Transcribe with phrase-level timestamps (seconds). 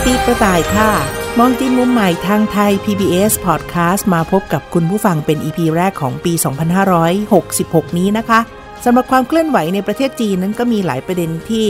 [0.00, 0.90] สวัสดีปีกระต่ายค่ะ
[1.38, 6.32] มองจีนมุมใหม่ทางไทย PBS Podcast มาพบกับคุณผู้ฟังเป็น EP แรกของปี
[7.14, 8.40] 2566 นี้นะคะ
[8.84, 11.68] สำหรับความเคลื่อนไหวในประเทศจีนนั้นก็มีหลายประเด็นที่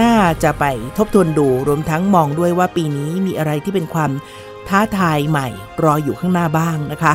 [0.00, 0.64] น่าจะไป
[0.96, 4.10] ทบทวนดูรวมทั้งมองด้วยว่าปีนี้มีอะไรที่เป็นความ
[4.68, 5.48] ท้าทายใหม่
[5.82, 7.14] รออยู่ข้างหน้าบ้างนะคะ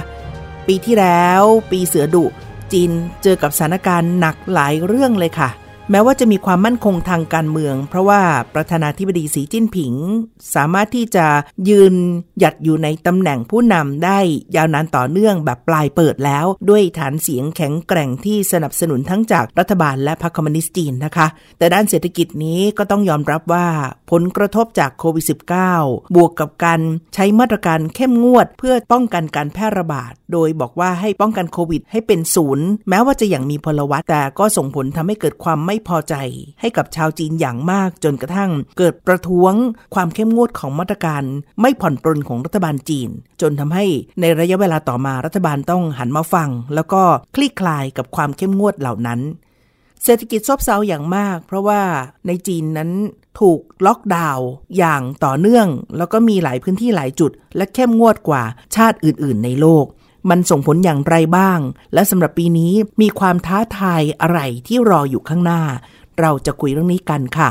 [0.68, 2.26] ปีที่แล้ว ปีเสือดุ
[2.74, 2.92] จีน
[3.24, 5.50] เจอกับสถานการณ์หนักหลายเรื่องเลยค่ะ
[5.92, 8.22] แม้ว่าจะมีความมั่นคงทางการเมือง เพราะว่า
[8.56, 9.94] ประธานาธิบดีสีจิ้นผิง
[10.56, 11.26] สามารถที่จะ
[11.70, 11.94] ยืน
[12.40, 14.20] หยัดอยู่ในตำแหน่งผู้นำได้
[14.56, 23.68] ยาวนานต่อเนื่องแบบปลายเปิดแล้ว ด้วยฐานเสียงแข็งแกร่งที่สนับสนุนทั้งจากรัฐบาลและพรรคคอมมิวนิสต์จีนนะคะ แต่ด้านเศรษฐกิจนี้ก็ต้องยอมรับว่า
[24.12, 25.26] ผลกระทบจากโควิด
[25.70, 26.82] -19 บวกกับการ
[27.14, 36.16] ใช้มาตรการเข้มงวด เพื่อป้องกันการแพร่ระบาด โดยบอกว่าให้ป้องกันโควิด ให้เป็นศูนย์แม้ว่าจะอย่างมีพลวัตแต่ก็ส่งผลทำให้เกิดความไม่ไม่พอใจ
[36.62, 39.54] ให้กับชาวจีนอย่างมากจนกระทั่ง เกิดประท้วง
[39.96, 41.24] ความเข้มงวดของมาตรการ
[41.62, 43.10] ไม่ผ่อนปรนของรัฐบาลจีน
[43.42, 43.86] จนทำให้
[44.22, 47.02] ในระยะเวลาต่อมารัฐบาลต้องหันมาฟัง แล้วก็
[47.36, 49.20] คลี่คลายกับความเข้มงวดเหล่านั้น
[50.04, 51.82] เศรษฐกิจซบเซาอย่างมาก เพราะว่า
[52.28, 52.90] ในจีนนั้น
[53.40, 58.44] ถูกล็อกดาวน์อย่างต่อเนื่อง แล้วก็มีหลายพื้นที่หลายจุด และเข้มงวดกว่า
[58.76, 59.86] ชาติอื่น ๆ ในโลก
[60.30, 61.60] มันส่งผลอย่างไรบ้าง
[61.94, 65.62] และสำหรับปีนี้มีความท้าทายอะไรที่รออยู่ข้างหน้า
[66.20, 67.50] เราจะคุยเรื่องนี้กันค่ะ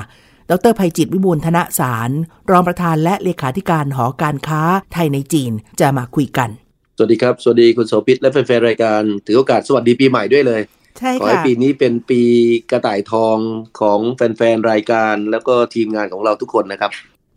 [0.50, 2.10] ดรภัยจิตวิบูลย์ธนสาร
[2.50, 4.62] รองประธานและเลขาธิการหอการค้า
[4.92, 6.48] ไทยในจีนจะมาคุยกัน
[6.96, 10.62] สวัสดีครับ สวัสดีคุณโสภิตและแฟนๆรายการ ถือโอกาสสวัสดีปีใหม่ด้วยเลย
[10.98, 12.22] ใช่ขอให้ค่ะปีนี้เป็นปี
[12.70, 13.36] กระต่ายทอง
[13.80, 16.90] ของแฟนๆรายการ แล้วก็ทีมงานของเราทุกคนนะครับ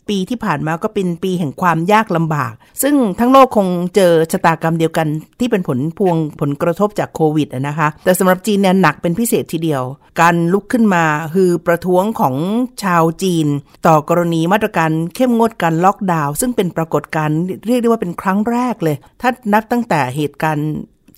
[0.09, 5.07] ปีที่ผ่านมาก็เป็นปีแห่งความยากลำบาก ซึ่งทั้งโลกคงเจอชะตากรรมเดียวกัน
[5.39, 9.83] ที่เป็นผลพวงผลกระทบจากโควิดนะคะ แต่สำหรับจีนเนี่ยหนักเป็นพิเศษทีเดียว
[10.21, 11.05] การลุกขึ้นมา
[11.35, 12.35] คือประท้วงของ
[12.83, 13.47] ชาวจีน
[13.87, 17.37] ต่อกรณีมาตรการเข้มงวดการล็อกดาวน์ซึ่งเป็นปรากฏการณ์
[17.67, 20.69] เรียกได้ว่าเป็นครั้งแรกเลย ถ้านับตั้งแต่เหตุการณ์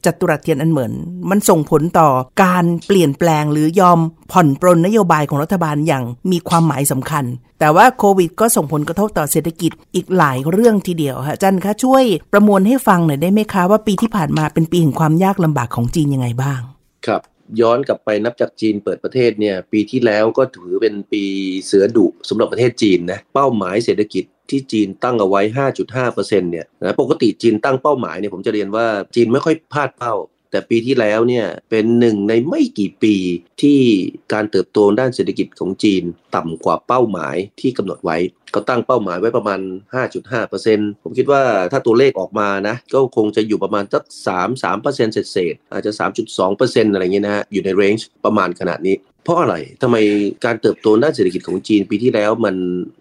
[0.08, 0.92] จัตุรัสเทียนอันเหมือน
[1.30, 2.10] มันส่งผลต่อ
[2.44, 4.00] การเปลี่ยนแปลงหรือยอม
[4.32, 7.26] ผ่อนปรนนโยบายของรัฐบาลอย่างมีความหมายสำคัญ
[7.60, 12.04] แต่ว่าโควิดก็ส่งผลกระทบต่อเศรษฐกิจอีกหลายเรื่องทีเดียวค่ะจันคะช่วย
[12.34, 16.62] ประมวลให้ฟังหน่อยได้ไหมคะว่าปีที่ผ่านมาเป็นปีแห่งความยากลำบากของจีนยังไงบ้าง
[17.08, 17.22] ครับ
[17.62, 21.24] ย้อนกลับไปนับจากจีนเปิดประเทศเนี่ยปีที่แล้วก็ถือเป็นปี
[21.66, 25.42] เสือดุสำหรับประเทศจีนนะเป้าหมายเศรษฐกิจ ที่จีนตั้งเอาไว้
[25.96, 28.86] 5.5%เนี่ยนะปกติจีนตั้งเป้าหมายเนี่ยผมจะเรียนว่า
[29.16, 30.16] จีนไม่ค่อยพลาดเป้า
[30.52, 33.16] แต่ปีที่แล้วเนี่ยเป็นหนึ่งในไม่กี่ปี
[33.62, 33.80] ที่
[34.34, 36.04] การเติบโตด้านเศรษฐกิจของจีน
[36.36, 38.18] ต่ำกว่าเป้าหมายที่กำหนดไว้
[38.52, 39.60] เขาตั้งเป้าหมายไว้ประมาณ
[40.32, 41.42] 5.5%ผมคิดว่า
[41.72, 45.92] ถ้าตัวเลขออกมานะ ก็คงจะอยู่ประมาณสัก3 3%เศษๆอาจจะ
[46.38, 48.96] 3.2%อะไรเงี้ยนะฮะอยู่ในเรนจ์ประมาณขนาดนี้
[49.28, 49.98] เพราะอะไรทำไม
[50.46, 52.56] การเติบโตด้านเศรษฐกิจของจีนปีที่แล้วมัน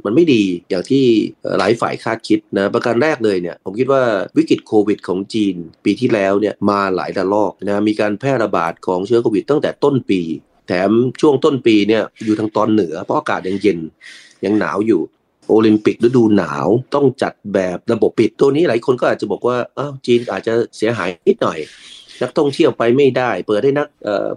[0.05, 1.05] มันไม่ดีอย่างที่
[1.59, 4.03] หลายฝ่ายคาดคิดนะประการแรกเลยเนี่ยผมคิดว่า
[4.37, 5.55] วิกฤตโควิดของจีน
[5.85, 10.21] ปีที่แล้วเนี่ยมาหลายระลอกนะมีการแพร่ระบาดของเชื้อโควิดตั้งแต่ต้นปี
[10.69, 13.79] แถมช่วงต้นปีเนี่ยอยู่ทางตอนเหนือเพราะอากาศยังเย็น
[14.45, 15.01] ยังหนาวอยู่
[15.49, 21.59] โอลิมปิกฤดูหนาวต้องจัดแบบระบบปิดตัวนี้หลายคนก็อาจจะบอกว่าอ้าวจีนอาจจะเสียหายนิดหน่อย
[22.23, 23.89] นักท่องเที่ยวไปไม่ได้ เปิดให้นัก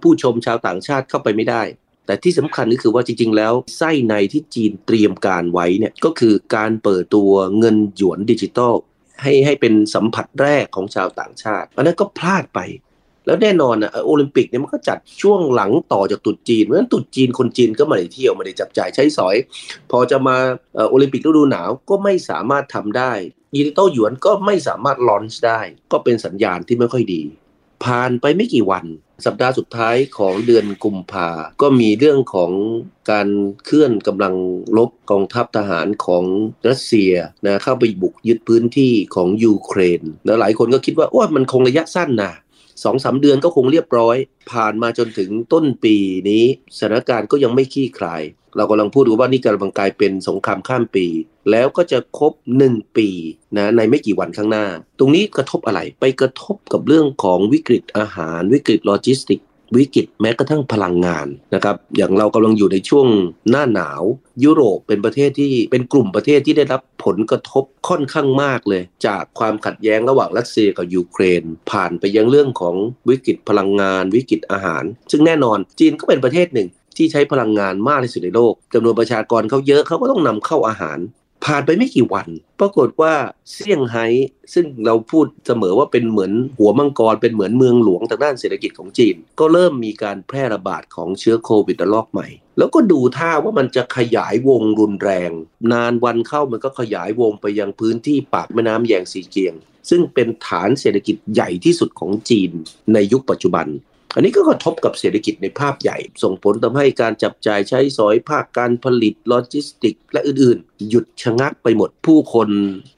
[0.03, 1.61] ผู้ชมชาวต่างชาติเข้าไปไม่ได้
[2.09, 8.73] แต่ที่สำคัญก็คือว่าจริง ๆ แล้วไส้ในที่จีนเตรียมการไว้เนี่ยก็คือการเปิดตัวเงินหยวนดิจิตอล
[9.21, 12.59] ให้ให้เป็นสัมผัสแรกของชาวต่างชาติอันนั้นก็พลาดไป
[13.25, 19.35] แล้วแน่นอนอะโอลิมปิกเนี่ยมันก็จัดช่วงหลังต่อจากตรุษจีนเพราะฉะนั้นตรุษจีนคนจีนก็ไม่ได้เที่ยวไม่ได้จับจ่ายใช้สอย
[19.91, 20.37] พอจะมา
[20.89, 23.11] โอลิมปิกฤดูหนาวก็ไม่สามารถทำได้
[23.55, 25.59] ดิจิตอลหยวนก็ไม่สามารถ launch ได้
[25.91, 27.21] ก็เป็นสัญญาณที่ไม่ค่อยดี
[27.85, 28.85] ผ่านไปไม่กี่วัน
[29.25, 31.29] สัปดาห์สุดท้ายของเดือนกุมภา
[31.61, 32.51] ก็มีเรื่องของ
[33.11, 33.27] การ
[33.65, 34.35] เคลื่อนกำลัง
[34.77, 36.25] รบกองทัพทหารของ
[36.69, 37.11] รัสเซีย
[37.45, 42.33] นะเข้าไปบุกยึดพื้นที่ของยูเครนแล้วหลายคนก็คิดว่าโอ้มันคงระยะสั้นนะ
[42.83, 44.15] สองสามเดือนก็คงเรียบร้อย
[44.51, 45.95] ผ่านมาจนถึงต้นปี
[46.29, 46.43] นี้
[46.77, 48.21] สถานการณ์ก็ยังไม่คลี่คลาย
[48.57, 51.07] เรากำลังพูดว่านี่กำลังกลายเป็นสงครามข้ามปี
[51.51, 52.33] แล้วก็จะครบ
[52.65, 53.09] 1 ปี
[53.57, 54.65] นะในไม่กี่วันข้างหน้า
[54.99, 59.41] ตรงนี้กระทบอะไรไปกระทบกับเรื่องของวิกฤตอาหาร วิกฤตโลจิสติก
[59.77, 63.07] วิกฤตแม้กระทั่งพลังงานนะครับอย่างเรากำลังอยู่ในช่วง
[63.49, 64.03] หน้าหนาว
[64.43, 72.75] ยุโรปเป็นประเทศที่เป็นกลุ่มประเทศที่ได้รับผลกระทบค่อนข้างมากเลย จากความขัดแย้งระหว่างรัสเซียกับยูเครน ผ่านไปยังเรื่องของ
[73.09, 76.67] วิกฤตพลังงาน วิกฤตอาหาร ซึ่งแน่นอนจีนก็เป็นประเทศหนึ่ง
[76.99, 80.99] ที่ใช้พลังงานมากที่สุดในโลกจำนวนประชากรเขาเยอะเขาก็ต้องนำเข้าอาหาร
[81.45, 82.27] ผ่านไปไม่กี่วัน
[82.59, 83.13] ปรากฏว่า
[83.53, 84.05] เซี่ยงไฮ้
[84.53, 95.31] ซึ่งเราพูดเสมอว่าเป็นเหมือนหัวมังกรเป็นเหมือนเมืองหลวงทางด้านเศรษฐกิจของจีน ก็เริ่มมีการแพร่ระบาดของเชื้อโควิดระลอกใหม่ แล้วก็ดูท่าว่ามันจะขยายวงรุนแรง
[95.71, 99.53] นานวันเข้ามันก็ขยายวงไปยังพื้นที่ปากแม่น้ำแยงซีเกียง
[99.89, 102.51] ซึ่งเป็นฐานเศรษฐกิจใหญ่ที่สุดของจีน
[102.93, 103.67] ในยุคปัจจุบัน
[104.15, 112.49] อันนี้ก็กระทบกับเศรษฐกิจในภาพใหญ่ ส่งผลทำให้การจับจ่ายใช้สอยภาคการผลิตโลจิสติก และอื่นๆ หยุดชะงักไปหมดผู้คน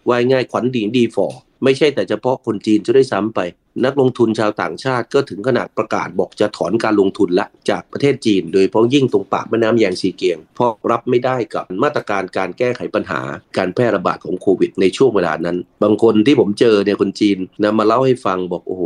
[0.09, 1.27] วายง่ายขวัญดีดีฟอ
[1.63, 3.39] ไม่ใช่แต่เฉพาะคนจีนจะได้ซ้ำไป
[3.85, 13.21] นักลงทุนชาวต่างชาติก็ถึงขนาดประกาศบอกจะถอนการลงทุนละจากประเทศจีน โดยเพราะยิ่งตรงปากแม่น้ำแยงซีเกียง เพราะรับไม่ได้กับมาตรการการแก้ไขปัญหา
[13.57, 18.83] การแพร่ระบาดของโควิดในช่วงเวลานั้น บางคนที่ผมเจอเนี่ยคนจีนนะมาเล่าให้ฟังบอกโอ้โห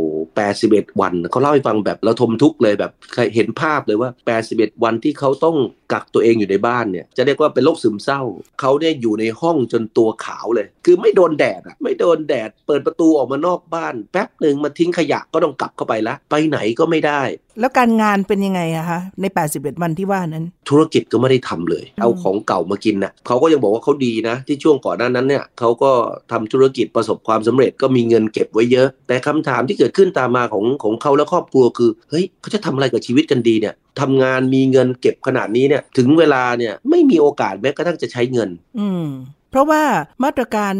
[0.48, 2.92] 81 วันเขาเล่าให้ฟังแบบเราทมทุกเลยแบบ
[3.34, 4.10] เห็นภาพเลยว่า
[4.46, 5.56] 81 วันที่เขาต้อง
[5.92, 8.20] กักตัวเองอยู่ในบ้านเนี่ยจะเรียกว่าเป็นโรคซึมเศร้า
[8.60, 17.22] เขาเนี่ยอยู่ในห้องจนตัวขาวเลย คือไม่โดนแดดอะไม่โดนแดด เปิดประตูออกมานอกบ้าน แป๊บหนึ่งมาทิ้งขยะก็ต้องกลับเข้าไปละไปไหนก็ไม่ได้
[17.60, 19.24] แล้วการงานเป็นยังไงอะคะใน
[19.54, 25.90] 81 วันที่ว่านั้น ธุรกิจก็ไม่ได้ทำเลย เอาของเก่ามากินนะเขาก็ยังบอกว่าเขาดีนะ ที่ช่วงก่อนหน้านั้นเนี่ยเขาก็
[26.32, 39.06] ทำธุรกิจประสบความสำเร็จก็มีเงินเก็บไว้เยอะ แต่คำถามที่เกิดขึ้นตามมาของของเขาและครอบครัวคือเฮ้ยเขาจะทำอะไรกับชีวิตกันดีเนี่ย ทำงานมีเงินเก็บขนาดนี้เนี่ยถึงเวลาเนี่ยไม่มีโอกาสแม้กระทั่งจะใช้เงิน อืม
[39.50, 39.84] เพราะว่า
[40.24, 40.74] มาตรการ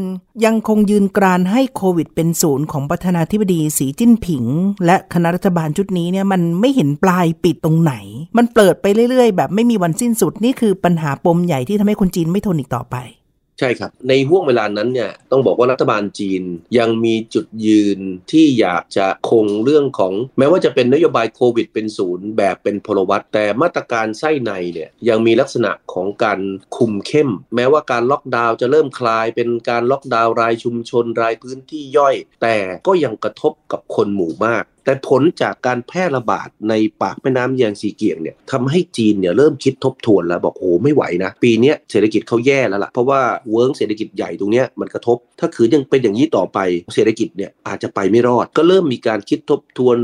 [0.45, 4.45] ยังคงยืนกรานให้โควิดเป็นศูนย์ของประธานาธิบดีสีจิ้นผิง
[4.87, 7.95] และคณะรัฐบาลชุดนี้เนี่ยมันไม่เห็นปลายปิดตรงไหน
[8.37, 12.97] มันเปิดไปเรื่อยๆ แบบไม่มีวันสิ้นสุดนี่คือปัญหาปมใหญ่ที่ทำให้คนจีนไม่ทนอีกต่อไป
[13.59, 16.43] ใช่ครับ ในห่วงเวลานั้นเนี่ยต้องบอกว่ารัฐบาลจีน
[16.79, 17.99] ยังมีจุดยืน
[18.33, 26.41] ที่อยากจะคงเรื่องของ แม้ว่าจะเป็นนโยบายโควิดเป็นศูนย์แบบเป็นพลวัตแต่มาตรการไส้ในเนี่ยยังมีลักษณะของการ
[26.77, 32.57] คุมเข้ม แม้ว่าการล็อกดาวน์จะเริ่มคลายเป็นการล็อกดาวน์รายชุมชนรายพื้นที่ย่อย แต่
[32.87, 43.21] ก็ยังกระทบกับคนหมู่มาก แต่ผลจากการแพร่ระบาดในปากแม่น้ำแยงซีเกียงเนี่ยทำให้จีนเนี่ยเริ่มคิดทบทวนแล้วบอกโอ้ไม่ไหวนะ ปีนี้เศรษฐกิจเขาแย่แล้วล่ะ เพราะว่า
[43.53, 46.59] เวิร์กเศรษฐกิจใหญ่ตรงเนี้ยมันกระทบ ถ้าคือยังเป็นอย่างนี้ต่อไป
[46.95, 49.97] เศรษฐกิจเนี่ยอาจจะไปไม่รอด ก็เริ่มมีการคิดทบทวน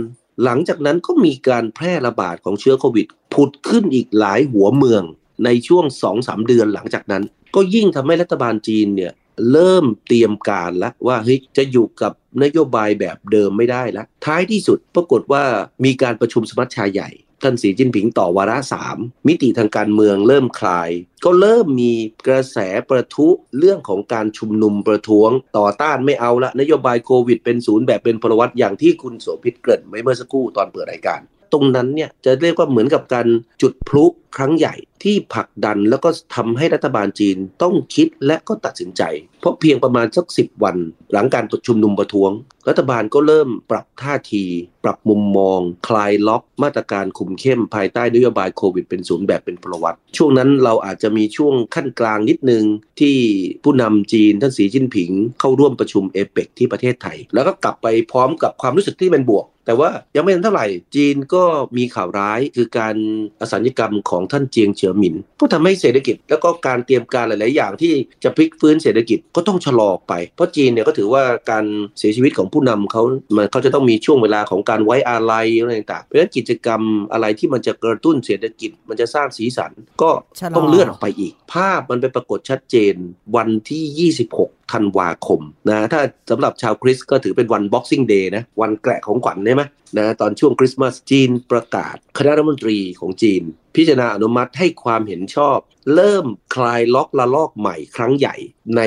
[0.44, 5.02] หลังจากนั้นก็มีการแพร่ระบาดของเชื้อโควิดผุดขึ้นอีกหลายหัวเมือง
[5.44, 5.84] ในช่วง
[6.17, 7.23] 2-3 เดือนหลังจากนั้น
[7.55, 9.12] ก็ยิ่งทำให้รัฐบาลจีนเนี่ย
[9.52, 12.12] เริ่มเตรียมการแล้วว่าเฮ้ยจะอยู่กับ
[12.43, 15.44] นโยบายแบบเดิมไม่ได้แล้วท้ายที่สุดปรากฏว่า
[15.84, 17.11] มีการประชุมสมัชชาใหญ่
[17.43, 18.96] ท่านสีจิ้นผิงต่อวาระสาม
[19.26, 20.90] มิติทางการเมืองเริ่มคลาย
[21.25, 21.93] ก็เริ่มมี
[22.26, 22.58] กระแส
[22.90, 31.20] ประทุเรื่องของการชุมนุมประท้วงต่อต้านไม่เอาละนโยบายโควิดเป็นศูนย์แบบเป็นพลวัตอย่างที่คุณโสภิตเกริ่นไว้เมื่อสักครู่ตอนเปิดรายการ
[31.52, 33.26] ตรงนั้นเนี่ยจะเรียกว่าเหมือนกับการ
[33.62, 34.05] จุดพลุ
[34.37, 39.03] ครั้งใหญ่ที่ผลักดันแล้วก็ทำให้รัฐบาลจีนต้องคิดและก็ตัดสินใจ
[39.41, 40.77] เพราะเพียงประมาณสักสิบวัน
[41.12, 42.31] หลังการชุมนุมประท้วง
[42.69, 44.44] รัฐบาลก็เริ่มปรับท่าที
[44.84, 52.65] ปรับมุมมอง คลายล็อกมาตรการคุมเข้มภายใต้นโยบายโควิดเป็นศูนย์แบบเป็นพลวัติ ช่วงนั้นเราอาจจะมีช่วงขั้นกลางนิดนึง
[53.01, 53.17] ที่
[53.65, 55.10] ผู้นำจีนท่านสีจิ้นผิง
[55.41, 61.43] เข้าร่วมประชุมเอเปกที่ประเทศไทย แล้วก็กลับไปพร้อมกับความรู้สึกที่เป็นบวก แต่ว่ายังไม่ทันเท่าไหร่ จีนก็
[61.77, 62.96] มีข่าวร้ายคือการ
[63.41, 67.93] อสัญกรรมของท่านเจียงเฉียวหมิน ก็ทำให้เศรษฐกิจ แล้วก็การเตรียมการหลาย ๆ อย่างที่
[68.24, 71.64] จะพลิกฟื้นเศรษฐกิจก็ต้องชะลอไป เพราะจีนเนี่ยก็ถือว่าการ
[71.98, 73.02] เสียชีวิตของผู้นำเขา
[73.36, 76.81] มันเขาจะต้องมีช่วงเวลาของการไว้อาลัยอะไรต่างๆเพราะฉะนั้นกิจกรรม
[77.12, 80.10] อะไรที่มันจะกระตุ้นเศรษฐกิจ มันจะสร้างสีสันก็
[80.56, 82.94] ต้องเลื่อนออกไปอีก ภาพมันไปปรากฏชัดเจน
[83.36, 86.00] วันที่ 26 ธันวาคมนะถ้า
[86.31, 89.64] สำหรับชาวคริสก็ถือเป็นวัน Boxing Day นะวันแกะของขวัญใช่ไหม
[89.98, 93.43] นะตอนช่วงคริสต์มาสจีนประกาศ คณะรัฐมนตรีของจีน
[93.76, 95.58] พิจารณาอนุมัติให้ความเห็นชอบ
[95.94, 98.36] เริ่มคลายล็อกละลอกใหม่ครั้งใหญ่
[98.77, 98.82] ใน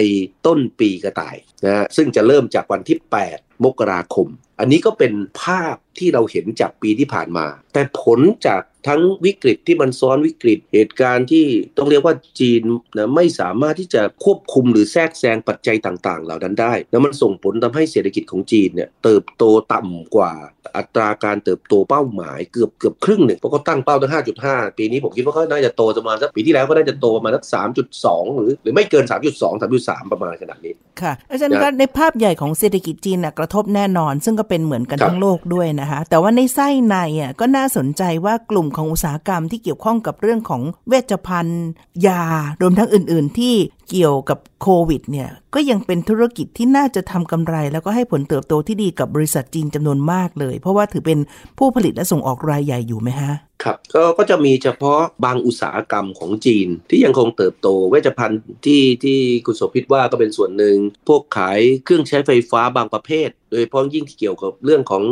[0.46, 1.36] ต้นปีกระต่าย
[1.66, 2.98] นะซึ่งจะเริ่มจากวันที่
[3.32, 4.28] 8 มกราคม
[4.60, 11.46] อันนี้ก็เป็นภาพที่เราเห็นจากปีที่ผ่านมา แต่ผลจากทั้งวิกฤตที่มันซ้อนวิกฤตเหตุการณ์ที่
[11.78, 12.62] ต้องเรียกว่าจีน
[12.98, 20.34] นะไม่สามารถที่จะควบคุมหรือแทรกแซงปัจจัยต่าง ๆ เหล่านั้นได้ แล้วมันส่งผลทำให้เศรษฐกิจของจีนเนี่ยเติบโตต่ำกว่า
[20.78, 24.12] อัตราการเติบโตเป้าหมายเกือบเกือบครึ่งหนึ่งเพราะเขาตั้งเป้าตั้ง
[24.46, 41.66] 5.5 ปีนี้ผมคิดว่าเขาน่าจะโตประมาณสักปีที่แล้วก็ได้จะโตประมาณสักสามจุดสองหรือหรือไม่เกินสามจุดสองสามจุดสามประมาณขนาดนี้ ค่ะ อาจารย์ก็ในภาพใหญ่ของเศรษฐกิจจีนนะกระทบแน่นอน ซึ่งก็เป็นเหมือนกันทั้งโลกด้วยนะคะ แต่ว่าในไส้ในอะก็น่าสนใจว่ากลุ่มของอุตสาหกรรมที่เกี่ยวข้องกับเรื่องของเวชภัณฑ์
[42.08, 42.24] ยา
[42.62, 43.56] รวมทั้งอื่น ๆ ที่
[43.90, 51.20] เกี่ยวกับโควิดเนี่ยก็ยังเป็นธุรกิจที่น่าจะทำกำไร แล้วก็ให้ผลเติบโตที่ดีกับบริษัทจีนจำนวนมากเลย เพราะว่าถือเป็น
[51.58, 53.34] ผู้ผลิตและส่งออกรายใหญ่อยู่ไหมฮะ
[53.64, 65.04] ครับก็ก็จะมีเฉพาะบางอุตสาหกรรมของจีนที่ยังคงเติบโต เวชภัณฑ์ที่ที่คุณโสภิตว่าก็เป็นส่วนหนึ่งพวกขายเครื่องใช้ไฟฟ้าบางประเภท โดยเฉพาะยิ่งที่เกี่ยวกับเรื่องของ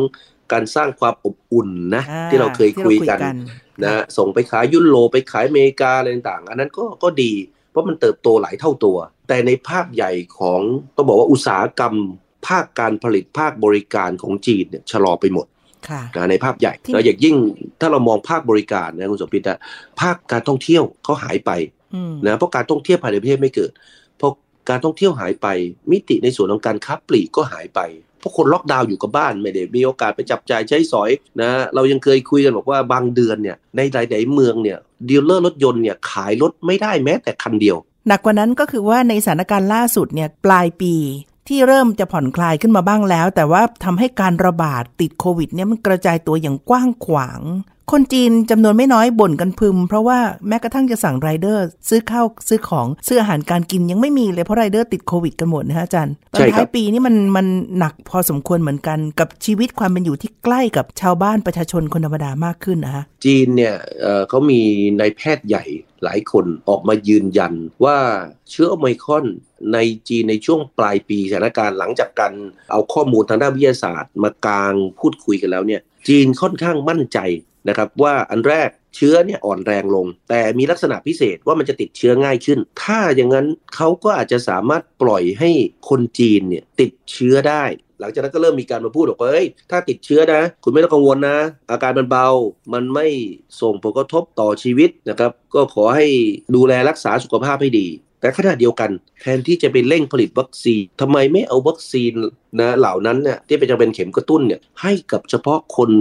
[0.52, 7.34] การสร้างความอบอุ่นนะอ่าที่เราเคยคุยกันที่เราคุยกันนะส่งไปขายยุโรปไปขายอเมริกาอะไรต่างๆ อันนั้นก็ก็ดี
[7.72, 10.62] เพราะมันเติบโตหลายเท่าตัว แต่ในภาพใหญ่ของ
[10.96, 11.96] ต้องบอกว่าอุตสาหกรรม
[12.48, 15.48] ภาคการผลิตภาคบริการของจีนเนี่ยชะลอไปหมด
[15.90, 17.36] ค่ะนะในภาพใหญ่ที่แล้วอย่างยิ่ง
[17.80, 19.58] ถ้าเรามองภาคบริการนะคุณสมพิตอะ
[20.02, 21.52] ภาคการท่องเที่ยวเขาหายไป
[21.96, 23.72] อืมนะเพราะการท่องเที่ยวภายในประเทศไม่เกิด
[24.03, 24.03] พอ
[24.70, 25.48] การท่องเที่ยวหายไป
[25.92, 27.80] มิติในส่วนของการค้าปลีกก็หายไป
[28.20, 31.10] เพราะคนล็อกดาวน์อยู่กับบ้านไม่ได้มีโอกาสไปจับจ่ายใช้สอย
[31.42, 34.78] นะเรายังเคยคุยกันบอกว่าบางเดือนเนี่ยในหลายๆเมืองเนี่ย
[35.10, 37.78] ดีลเลอร์รถยนต์เนี่ยขายรถไม่ได้แม้แต่คันเดียว
[38.08, 40.94] หนักกว่านั้นก็คือว่าในสถานการณ์ล่าสุดเนี่ยปลายปี
[41.48, 47.42] ที่เริ่มจะผ่อนคลายขึ้นมาบ้างแล้ว แต่ว่าทำให้การระบาดติดโควิดเนี่ยมันกระจายตัวอย่างกว้างขวาง
[47.92, 57.48] คนจีนจำนวนไม่น้อยบ่นกันพึม เพราะว่าแม้กระทั่งจะสั่งไรเดอร์ ซื้อข้าวซื้อของซื้ออาหารการกินยังไม่มีเลยเพราะไรเดอร์ติดโควิดกันหมดนะฮะอาจารย์ตอนใช่ครับท้ายปีนี่มันมัน
[57.78, 64.62] หนักพอสมควรเหมือนกันกับชีวิตความเป็นอยู่ที่ใกล้กับชาวบ้านประชาชนคนธรรมดามากขึ้นนะฮะจีนเนี่ยเอ่อเขามี
[65.00, 65.66] นายแพทย์ใหญ่
[66.04, 67.98] หลายคนออกมายืนยันว่า
[68.50, 69.26] เชื้อโอไมครอน
[69.74, 72.34] ในจีนในช่วงปลายปีสถานการณ์หลังจากการ
[72.72, 77.20] เอาข้อมูลทางด้านวิทยาศาสตร์ มากลางพูดคุยกันแล้วเนี่ยจีนค่อนข้างมั่นใจ
[77.70, 85.50] นะครับว่าอันแรกเชื้อเนี่ยอ่อนแรงลง แต่มีลักษณะพิเศษว่ามันจะติดเชื้อง่ายขึ้น ถ้าอย่างนั้นเขาก็อาจจะสามารถปล่อยให้
[85.90, 87.64] คนจีนเนี่ยติดเชื้อได้
[88.00, 91.38] หลังจากนั้นก็เริ่มมีการมาพูดบอกว่าเฮ้ยถ้าติดเชื้อนะ คุณไม่ต้องกังวลนะ
[91.72, 92.28] อาการมันเบา
[92.74, 93.08] มันไม่
[93.62, 96.06] ส่งผลกระทบต่อชีวิตนะครับ ก็ขอให้
[96.56, 97.88] ดูแลรักษาสุขภาพให้ดี
[98.24, 102.12] แต่ขณะเดียวกัน แทนที่จะไปเร่งผลิตวัคซีนทำไมไม่เอาวัคซีน
[102.60, 105.92] นะเหล่านั้นเนี่ยที่เป็นจะเป็นเข็มกระตุ้นเนี่ยให้กับเฉพาะคน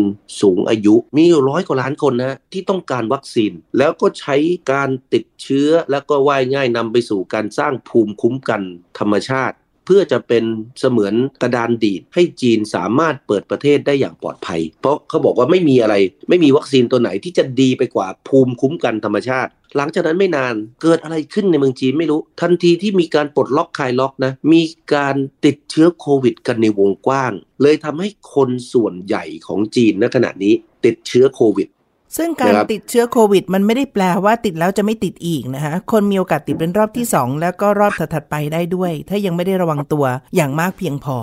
[0.40, 4.36] สูงอายุมีร้อยกว่าล้านคนนะที่ต้องการวัคซีน แล้วก็ใช้
[4.72, 8.62] การติดเชื้อแล้วก็ว่ายง่ายนำไปสู่การสร้างภูมิคุ้มกัน
[8.98, 10.44] ธรรมชาติ เพื่อจะเป็น
[10.80, 15.94] เสมือนกระดานดีดให้จีนสามารถเปิดประเทศได้อย่างปลอดภัย เพราะเขาบอกว่าไม่มีอะไร
[16.28, 24.62] ไม่มีวัคซีนตัวไหนที่จะดีไปกว่าภูมิคุ้มกันธรรมชาติ หลังจากนั้นไม่นานเกิดอะไรขึ้นในเมืองจีนไม่รู้ ทันทีที่มีการปลดล็อกคลายล็อกนะ มี
[24.94, 31.68] การติดเชื้อโควิดกันในวงกว้าง เลยทำให้คนส่วนใหญ่ของจีนณขณะนี้ติดเชื้อโควิด
[32.16, 40.04] ซึ่งการนะครับติดเชื้อโควิด มันไม่ได้แปลว่าติดแล้วจะไม่ติดอีกนะคะคนมีโอกาสติดเป็นรอบที่ 2 แล้วก็รอบถัดๆไปได้ด้วย ถ้ายังไม่ได้ระวังตัว
[40.34, 41.18] อย่างมากเพียงพอ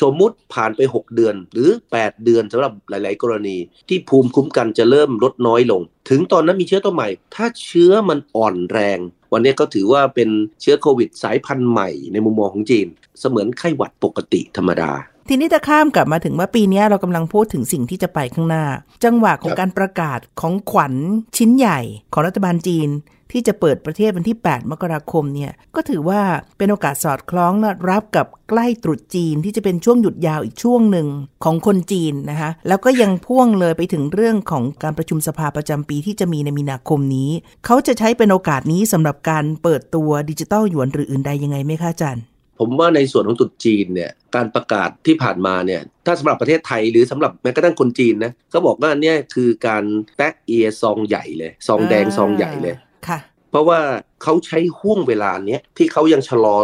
[0.00, 3.56] สมมุติผ่านไป 6 เดือนหรือ 8 เดือนสำหรับหลาย ๆ กรณี
[3.88, 5.80] ที่ภูมิคุ้มกันจะเริ่มลดน้อยลง
[6.10, 8.98] ถึงตอนนั้นมีเชื้อตัวใหม่ ถ้าเชื้อมันอ่อนแรง
[9.32, 10.28] วันนี้ก็ถือว่าเป็น
[10.60, 12.86] เชื้อโควิด สายพันธุ์ใหม่ในมุมมองของจีน
[13.20, 14.92] เสมือนไข้หวัดปกติธรรมดา
[15.28, 18.64] ทีนี้จะข้ามกลับมาถึงว่าปีนี้เรากำลังพูดถึงสิ่งที่จะไปข้างหน้า
[19.04, 20.94] จังหวะของการประกาศของขวัญ
[21.36, 21.80] ชิ้นใหญ่
[22.12, 22.88] ของรัฐบาลจีน
[23.32, 26.20] ที่จะเปิดประเทศวันที่ 8 มกราคมเนี่ย ก็ถือว่า
[26.58, 31.08] เป็นโอกาสสอดคล้องและรับกับใกล้ตรุษจีนที่จะเป็นช่วงหยุดยาวอีกช่วงหนึ่ง
[31.44, 37.30] ของคนจีนนะคะ แล้วก็ยังพ่วงเลยไปถึงเรื่องของการประชุมสภาประจำปีที่จะมีในมีนาคมนี้
[37.64, 42.24] เขาจะใช้เป็นโอกาสนี้สำหรับการเปิดตัวดิจิตอลหยวนหรืออื่นใดยังไงไหมคะอาจารย์
[42.58, 49.84] ผมว่าในส่วนของตรุษจีนเนี่ยการประกาศที่ผ่านมาเนี่ยถ้าสำหรับประเทศไทยหรือสำหรับแม้กระทั่งคนจีนนะเขาบอกว่าเนี่ยคือการ
[50.16, 52.74] แตะเอียซองใหญ่เลยซองแดงซองใหญ่เลย
[53.08, 53.18] ค่ะ
[53.50, 53.80] เพราะว่า
[54.22, 56.56] เขาใช้ห่วงเวลาเนี้ยที่เขายังชะลอ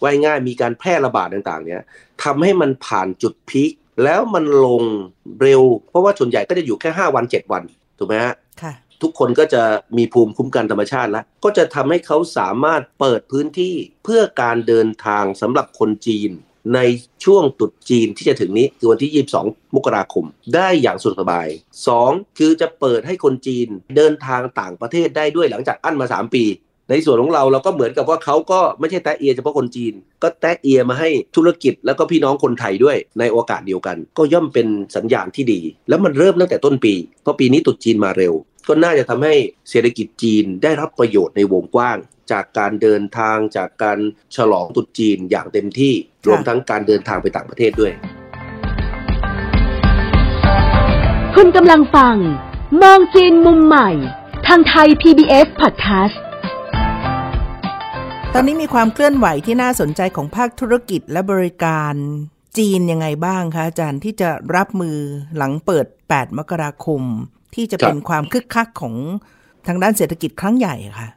[0.00, 1.82] ไว้ง่ายมีการแพร่ระบาดต่างๆ เนี่ย
[2.24, 3.72] ทำให้มันผ่านจุดพีค
[4.04, 4.82] แล้วมันลง
[5.42, 7.62] เร็ว เพราะว่าส่วนใหญ่ก็จะอยู่แค่ 5 วัน 7 วัน
[7.98, 8.47] ถูกไหมฮะค่ะ
[9.02, 9.62] ทุกคนก็จะ
[9.96, 13.74] มีภูมิคุ้มกันธรรมชาติแล้ว ก็จะทำให้เขาสามารถเปิดพื้นที่
[14.04, 16.30] เพื่อการเดินทางสำหรับคนจีน
[16.74, 16.80] ใน
[17.24, 20.24] ช่วงตรุษจีนที่จะถึงนี้คือวันที่ 22 มกราคม
[20.54, 21.48] ได้อย่างสุดสบาย
[21.92, 22.38] 2.
[22.38, 26.44] คือจะเปิดให้คนจีนเดินทางต่างประเทศได้ด้วยหลังจากอั้นมา 3 ปี
[26.90, 38.34] ในส่วนของเราเราก็เหมือนกับว่าเขาก็ไม่ใช่แตะเอียเฉพาะคนจีน ก็แตะเอียมาให้ธุรกิจแล้วก็พี่น้องคนไทยด้วยในโอกาสเดียวกัน ก็ย่อมเป็นสัญญาณที่ดี แล้วมันเริ่มตั้งแต่ต้นปี เพราะปีนี้ตรุษจีนมาเร็ว
[38.68, 39.34] ก็น่าจะทำให้
[39.70, 41.98] เศรษฐกิจจีนได้รับประโยชน์ในวงกว้าง
[42.32, 43.98] จากการเดินทางจากการ
[44.36, 45.94] ฉลองตรุษจีนอย่างเต็มที่
[46.26, 47.92] รวมทั้งการเดินทางไปต่างประเทศด้วย
[51.34, 52.16] คุณกำลังฟัง
[52.82, 53.90] มองจีนมุมใหม่
[54.46, 56.18] ทางไทย PBS Podcast
[58.38, 61.94] อนนี้มีความเคลื่อนไหวที่น่าสนใจของภาคธุรกิจและบริการ
[62.58, 64.98] จีนยังไงบ้างคะอาจารย์ที่จะรับมือ
[65.36, 67.02] หลังเปิด 8 มกราคม
[67.54, 68.94] ที่จะเป็นความคึกคักของ
[69.66, 71.08] ทางด้านเศรษฐกิจครั้งใหญ่ค่ะ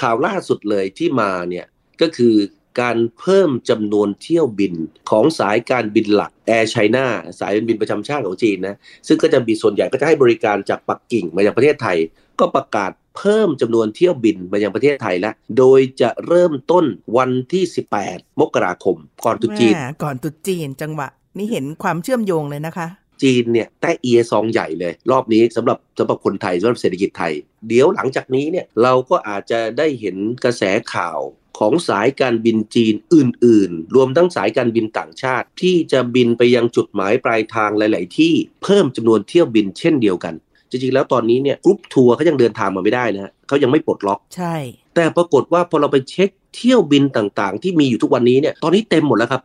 [0.00, 1.66] ข่าวล่าสุดเลยที่มาเนี่ย
[2.00, 2.34] ก็คือ
[2.80, 4.74] การเพิ่มจำนวนเที่ยวบิน
[5.10, 7.06] ของสายการบินหลักแอร์ไชน่า
[7.38, 8.76] สายการบินประจำชาติของจีนนะ
[9.06, 11.98] ซึ่งก็จะมีส่วนใหญ่ก็จะให้บริการจากปักกิ่งมายังประเทศไทย
[12.40, 16.84] ก็ประกาศเพิ่มจำนวนเที่ยวบินมายังประเทศไทยแล้ว โดยจะเริ่มต้น
[17.16, 17.64] วันที่
[18.02, 22.86] 18 มกราคม ก่อนตุจีนก่อนตุจีนจังหวะนี่เห็นความเชื่อมโยงเลยนะคะ
[23.22, 27.32] จีนเนี่ยแต่เอียซองใหญ่เลย รอบนี้สำหรับสำหรับคนไทยสำหรับเศรษฐกิจไทย
[27.68, 30.62] เดี๋ยวหลังจากนี้เนี่ยเราก็อาจจะได้เห็นกระแส
[30.94, 31.20] ข่าว
[31.58, 40.34] ของสายการบินจีนอื่น ๆ รวมทั้งสายการบินต่างชาติ ที่จะบินไปยังจุดหมายปลายทางหลาย ๆ ที่เพิ่มจำนวนเที่ยวบินเช่นเดียวกัน
[40.70, 44.54] จริง ๆ แล้วตอนนี้เนี่ยกรุ๊ปทัวร์เขายังเดินทางมาไม่ได้นะฮะเขายังไม่ปลดล็อกใช่
[44.94, 49.42] แต่ปรากฏว่าพอเราไปเช็คเที่ยวบินต่าง ๆ ที่มีอยู่ทุกวันนี้เนี่ยตอนนี้เต็มหมดแล้วครับ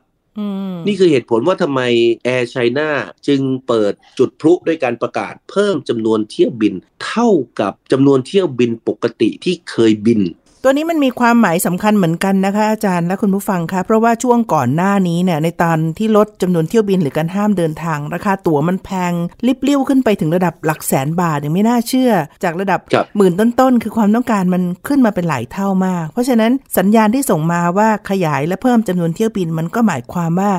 [0.88, 1.82] นี่คือเหตุผลว่าทำไม
[2.24, 2.90] Air China
[3.28, 6.74] จึงเปิดจุดพลุด้วยการประกาศเพิ่มจำนวนเที่ยวบิน
[7.06, 10.22] เท่ากับจำนวนเที่ยวบินปกติที่เคยบิน
[10.64, 19.14] ตัวนี้มันมีความหมายสำคัญเหมือนกันนะคะอาจารย์และคุณผู้ฟังคะเพราะว่าช่วงก่อนหน้านี้เนี่ยในตอนที่ลดจำนวนเที่ยวบินหรือการห้ามเดินทาง ราคาตั๋วมันแพง
[19.48, 22.12] ลิบเลี้ยวขึ้นไปถึงระดับหลักแสนบาทอย่างไม่น่าเชื่อ
[22.44, 22.80] จากระดับ
[23.18, 30.52] หมื่นต้นๆ คือความต้องการมันขึ้นมาเป็นหลายเท่ามาก เพราะฉะนั้นสัญญาณที่ส่งมาว่าขยายและเพิ่มจำนวนเที่ยวบินมันก็หมายความว่า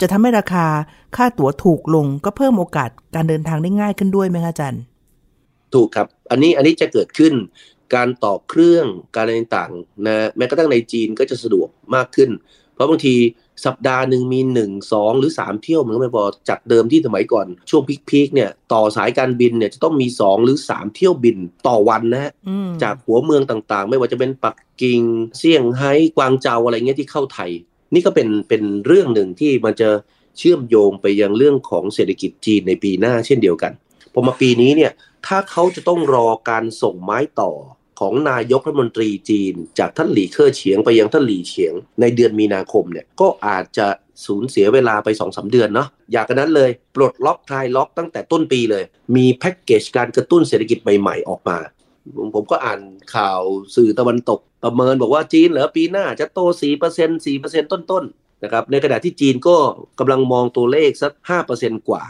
[0.00, 0.66] จะทำให้ราคา
[1.16, 4.82] ค่าตั๋วถูกลง ก็เพิ่มโอกาสการเดินทางได้ง่ายขึ้นด้วยไหมคะอาจารย์
[5.74, 7.32] ถูกครับอันนี้อันนี้จะเกิดขึ้น
[7.94, 12.30] การต่อเครื่องการอะไรต่างๆนะแม้กระทั่งในจีนก็จะสะดวกมากขึ้น
[12.74, 13.16] เพราะบางที
[13.66, 21.36] สัปดาห์หนึ่งมีหนึ่งสองหรือสามเที่ยวมันก็ไม่พอจากเดิมที่สมัยก่อน ช่วงพีคๆเนี่ยต่อสายการบินเนี่ยจะต้องมีสองหรือสามเที่ยวบิน
[21.68, 22.32] ต่อวันนะฮะ
[22.82, 25.00] จากหัวเมืองต่างๆ ไม่ว่าจะเป็นปักกิ่ง
[25.38, 27.50] เซี่ยงไฮ้กวางเจาอะไรเงี้ยที่เข้าไทย
[27.94, 29.90] นี่ก็เป็นเป็นเรื่องหนึ่งที่มันจะ
[30.38, 33.72] เชื่อมโยงไปยังเรื่องของเศรษฐกิจจีนในปีหน้าเช่นเดียวกัน
[34.12, 34.92] พอมาปีนี้เนี่ย
[35.26, 37.50] ถ้าเขาจะต้องรอการส่งไม้ต่อ
[38.00, 43.86] ของนายกรัฐมนตรีจีน จากท่านหลี่เค่อเฉียงไปยังท่านหลี่เฉียง ในเดือนมีนาคมเนี่ยก็อาจจะ
[44.26, 48.84] สูญเสียเวลาไป2อสเดือนเนาะอยากกันนั้นเลย ปลดล็อกคลายล็อกตั้งแต่ต้นปีเลย
[49.16, 51.58] มีแพ็กเกจการกระตุ้นเศรษฐกิจใหม่ ๆ ออกมา
[52.16, 52.80] ผมผมก็อ่าน
[53.14, 53.40] ข่าว
[53.76, 56.40] สื่อตะวันตก ประเมินบอกว่าจีนเหลือปีหน้าจะโต
[56.82, 59.56] 4% 4%ต้นๆนะครับในขณะที่จีนก็
[59.98, 61.12] กำลังมองตัวเลขสัก
[61.50, 62.02] 5%กว่า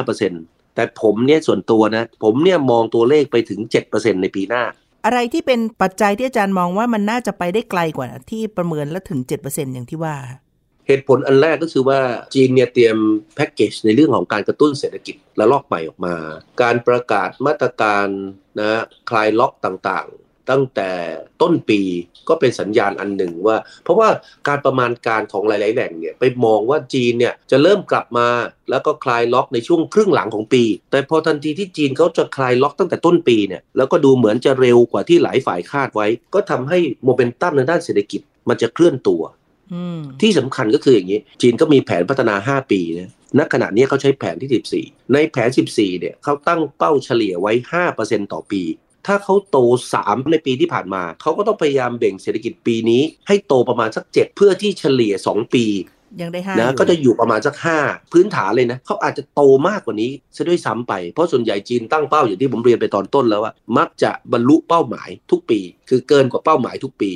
[0.00, 3.60] 5.5%แต่ผมเนี่ยส่วนตัวนะ ผมเนี่ยมองตัวเลขไปถึง
[3.92, 4.64] 7%ในปีหน้า
[5.04, 10.16] อะไรที่เป็นปัจจัยที่อาจารย์มองว่ามันน่าจะไปได้ไกลกว่าที่ประเมินและถึง 7%อย่างที่ว่า
[10.86, 12.00] เหตุผลอันแรกก็คือว่า
[12.34, 12.96] จีนเนี่ยเตรียม
[13.34, 16.14] แพ็กเกจในเรื่องของการกระตุ้นเศรษฐกิจและลอกใหม่ออกมา
[16.62, 18.06] การประกาศมาตรการ
[18.60, 18.70] นะ
[19.10, 20.06] คลายล็อกต่าง
[20.50, 20.90] ตั้งแต่
[21.42, 21.80] ต้นปี
[22.28, 24.08] ก็เป็นสัญญาณอันหนึ่งว่า เพราะว่า
[24.48, 28.28] การประมาณการของหลาย ๆ แหล่งเนี่ยไปมองว่าจีนเนี่ยจะเริ่มกลับมา
[28.70, 39.22] แล้วก็คลายล็อกในช่วงครึ่งหลังของปี แต่พอทันทีที่จีนเขาจะคลายล็อกตั้งแต่ต้นปีเนี่ยแล้วก็ดูเหมือนจะเร็วกว่าที่หลายฝ่ายคาดไว้ ก็ทำให้โมเมนตัมในด้านเศรษฐกิจมันจะเคลื่อนตัว
[40.22, 47.52] ที่สำคัญก็คืออย่างนี้ จีนก็มีแผนพัฒนา 5 ปีนะณขณะนี้เขาใช้แผนที่ 14 ในแผน 14 เนี่ยเขาตั้งเป้าเฉลี่ยไว้
[47.92, 48.62] 5%ต่อปี
[49.06, 49.58] ถ้าเขาโต
[49.94, 55.66] 3 ในปีที่ผ่านมา เขาก็ต้องพยายามเบ่งเศรษฐกิจปีนี้ ให้โตประมาณสัก 7 เพื่อที่เฉลี่ย 2 ปี
[56.20, 67.12] ยังได้ห้านะก็จะอยู่ประมาณสัก5พื้นฐานเลยนะเขาอาจจะโตมากกว่านี้ซะด้วยซ้ำไป เพราะส่วนใหญ่จีนตั้งเป้าอย่างที่ผมเรียนไปตอนต้นแล้วว่า มักจะบรรลุเป้าหมายทุกปี คือเกินกว่าเป้าหมายทุกปี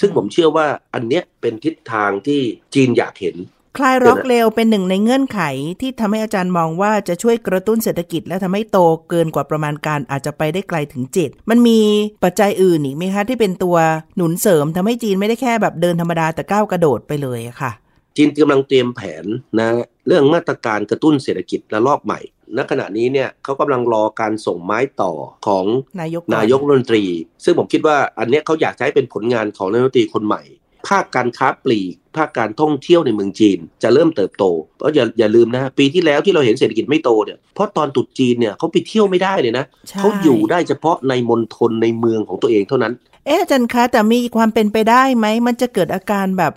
[0.00, 2.40] ซึ่งผมเชื่อว่าอันเนี้ยเป็นทิศทางที่
[2.74, 3.36] จีนอยากเห็น
[3.78, 5.40] คลายล็อกเร็วเป็นหนึ่งในเงื่อนไข
[5.80, 11.80] ที่ทำให้อาจารย์มองว่าจะช่วยกระตุ้นเศรษฐกิจ และทำให้โตเกินกว่าประมาณการอาจจะไปได้ไกลถึงเจ็ดมันมี
[12.24, 13.76] ปัจจัยอื่นอีกไหมคะที่เป็นตัว
[14.16, 17.70] หนุนเสริมทำให้จีนไม่ได้แค่แบบเดินธรรมดาแต่ก้าวกระโดดไปเลยค่ะ
[18.16, 19.24] จีนกำลังเตรียมแผน
[19.58, 19.68] นะ
[20.06, 22.20] เรื่องมาตรการกระตุ้นเศรษฐกิจระลอกใหม่
[22.56, 25.12] ณขณะนี้เนี่ยเขากำลังรอการส่งไม้ต่อ
[25.46, 25.64] ของ
[26.00, 27.04] นายกนายกรัฐมนตรี
[27.44, 30.42] ซึ่งผมคิดว่าอันนี้เขาอยากใช้เป็นผลงานของนายกรัฐมนตรีคนใหม่
[30.88, 34.44] ภาคการค้าปลีก ภาคการท่องเที่ยวในเมืองจีน จะเริ่มเติบโต
[34.76, 39.64] เพราะอย่าอย่าลืมนะ ปีที่แล้วที่เราเห็นเศรษฐกิจไม่โตเนี่ยเพราะตอนตุดจีนเนี่ยเขาไปเที่ยวไม่ได้เลยนะ
[40.00, 42.92] เขาอยู่ได้เฉพาะในมณฑลในเมืองของตัวเองเท่านั้น
[43.26, 46.52] เอ๊ะอาจารย์คะแต่มีความเป็นไปได้ไหมมันจะเกิดอาการแบบ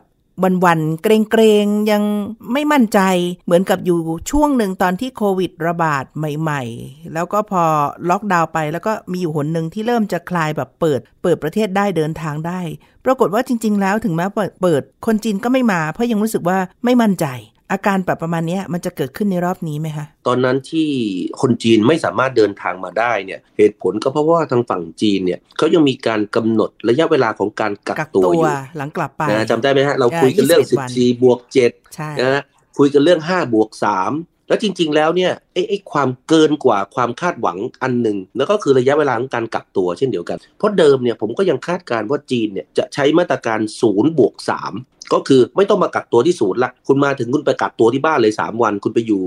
[0.66, 2.04] วันๆเกรงๆ ยัง
[2.54, 3.00] ไม่มั่นใจ
[3.46, 4.00] เหมือนกับอยู่
[4.32, 7.64] ช่วงหนึ่งตอนที่โควิดระบาดใหม่ ๆ แล้วก็พอ
[8.10, 12.62] ล็อกดาวน์ไปแล้วก็มีอยู่หนหนึ่งที่เริ่มจะคลายแบบเปิด เปิดประเทศได้เดินทางได้
[13.06, 17.26] ปรากฏว่าจริง ๆ แล้วถึงแม้เปิดเปิดคนจีนก็ไม่มา เพราะยังรู้สึกว่าไม่มั่นใจ
[17.72, 20.88] อาการแบบประมาณนี้มันจะเกิดขึ้นในรอบนี้ไหมคะ ตอนนั้นที่
[21.42, 32.44] คนจีนไม่สามารถเดินทางมาได้เนี่ยเหตุผลก็เพราะว่าทางฝั่งจีนเนี่ยเขายังมีการกำหนดระยะเวลาของการกักตัวอยู่หลังกลับไปนะจำได้ไหมฮะเราคุยกันเรื่อง21วัน14 บวก7ใช่นะฮะ
[32.78, 44.34] คุยกันเรื่อง 5 บวก 3แล้วจริง ๆ แล้วเนี่ยไอ้ไอ้ความเกินกว่าความคาดหวังอันหนึ่งแล้วก็คือระยะเวลาของการกักตัวเช่นเดียวกัน เพราะเดิมเนี่ยผมก็ยังคาดการณ์ว่าจีนเนี่ยจะใช้มาตรการ0บวก
[44.70, 49.24] 3 ก็คือไม่ต้องมากักตัวที่ศูนย์ละคุณมาถึงคุณไปกักตัวที่บ้านเลย 3 วัน คุณไปอยู่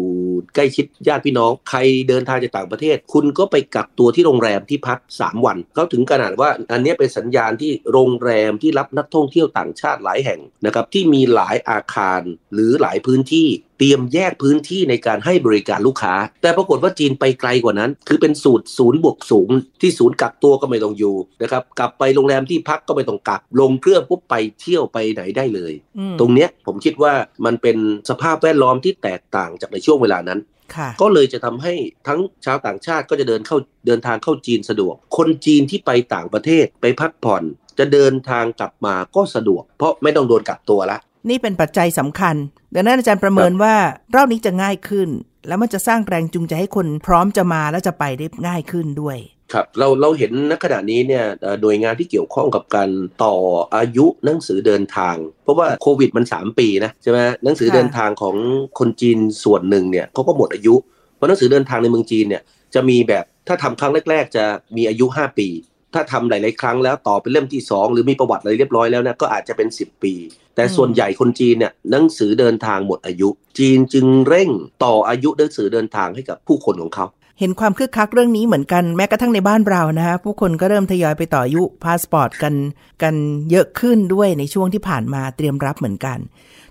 [0.55, 12.21] ใกล้ชิดญาติพี่น้อง ใครเดินทางจากต่างประเทศ คุณก็ไปกักตัวที่โรงแรมที่พัก 3 วันเขาถึงขนาดว่าอันนี้เป็นสัญญาณที่โรงแรมที่รับนักท่องเที่ยวต่างชาติหลายแห่งนะครับที่มีหลายอาคาร
[12.53, 13.49] หรือหลายพื้นที่
[13.81, 27.13] เตรียมแยกพื้นที่ในการให้บริการลูกค้า แต่ปรากฏว่าจีนไปไกลกว่านั้น คือเป็นสูตรศูนย์บวกศูนย์ที่ศูนย์กักตัวก็ไม่ต้องอยู่นะครับกลับไปโรงแรมที่พักก็ไม่ต้องกักลงเครื่องปุ๊บไปเที่ยวไปไหนได้เลยอืมตรงเนี้ยผมคิดว่า
[27.45, 27.77] มันเป็น
[28.11, 30.39] สภาพแวดล้อมที่แตกต่างจากในช่วงเวลานั้น
[30.77, 31.75] ค่ะก็เลยจะทำให้
[32.09, 37.43] ทั้งชาวต่างชาติก็จะเดินเข้าเดินทางเข้าจีนสะดวก คนจีนที่ไปต่างประเทศไปพักผ่อน
[37.79, 42.37] จะเดินทางกลับมาก็สะดวก เพราะไม่ต้องโดนกักตัวละ นี่เป็นปัจจัยสำคัญ
[42.75, 43.75] ดังนั้นอาจารย์ประเมินว่า
[44.15, 45.09] รอบนี้จะง่ายขึ้น
[45.49, 49.19] แล้วมันจะสร้างแรงจูงใจให้คนพร้อมจะมาและจะไปได้ง่ายขึ้นด้วย
[49.53, 52.91] ครับเราเราเห็นณขณะนี้เนี่ยเอ่อหน่วยงานที่เกี่ยวข้องกับการ
[53.25, 53.35] ต่อ
[53.77, 58.37] อายุหนังสือเดินทาง เพราะว่าโควิดมัน 3 ปีนะใช่ไหมหนังสือค่ะเดินทางของ
[58.79, 60.75] คนจีนส่วนหนึ่งเนี่ยเขาก็หมดอายุ
[61.17, 62.43] เพราะหนังสือเดินทางในเมืองจีนเนี่ย
[62.75, 64.45] จะมีแบบถ้าทำครั้งแรก ๆ จะ
[64.77, 65.49] มีอายุ 5 ปี
[65.95, 70.15] ถ้าทำหลาย ๆ ครั้งแล้วต่อเป็นเล่มที่สองหรือมีประวัติอะไรเรียบร้อยแล้วเนี่ยก็อาจจะเป็น 10 ปี
[70.57, 74.51] แต่ส่วนใหญ่คนจีนเนี่ยหนังสือเดินทางหมดอายุ จีนจึงเร่ง
[74.85, 77.07] ต่ออายุหนังสือเดินทางให้กับผู้คนของเขา
[77.39, 82.55] เห็นความคึกคักเรื่องนี้เหมือนกันแม้กระทั่งในบ้านเรานะฮะผู้คนก็เริ่มทยอยไปต่ออายุพาสปอร์ตกัน
[83.03, 83.15] กัน
[83.51, 86.19] เยอะขึ้นด้วยในช่วงที่ผ่านมาเตรียมรับเหมือนกัน